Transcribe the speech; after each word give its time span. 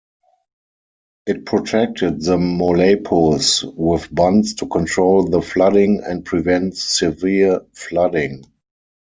It 1.27 1.45
protected 1.45 2.21
the 2.23 2.35
"molapo's" 2.35 3.63
with 3.63 4.09
bunds 4.11 4.55
to 4.57 4.65
control 4.65 5.25
the 5.25 5.43
flooding 5.43 6.01
and 6.03 6.25
prevent 6.25 6.75
severe 6.75 7.63
flooding. 7.75 8.43